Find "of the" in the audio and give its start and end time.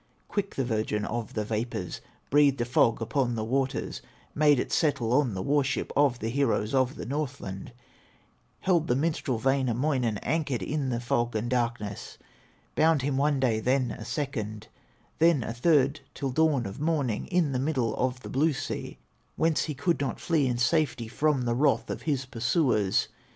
1.05-1.45, 5.95-6.29, 6.73-7.05, 17.95-18.29